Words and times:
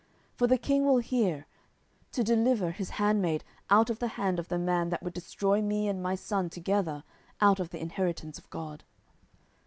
10:014:016 0.31 0.37
For 0.39 0.47
the 0.47 0.57
king 0.57 0.83
will 0.85 0.97
hear, 0.97 1.45
to 2.11 2.23
deliver 2.23 2.71
his 2.71 2.89
handmaid 2.89 3.43
out 3.69 3.91
of 3.91 3.99
the 3.99 4.07
hand 4.07 4.39
of 4.39 4.47
the 4.47 4.57
man 4.57 4.89
that 4.89 5.03
would 5.03 5.13
destroy 5.13 5.61
me 5.61 5.87
and 5.87 6.01
my 6.01 6.15
son 6.15 6.49
together 6.49 7.03
out 7.39 7.59
of 7.59 7.69
the 7.69 7.79
inheritance 7.79 8.39
of 8.39 8.49
God. 8.49 8.83